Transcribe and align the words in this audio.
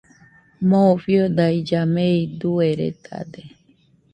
Moo 0.69 0.93
fiodailla 1.03 1.81
mei 1.95 2.17
dueredade 2.41 3.43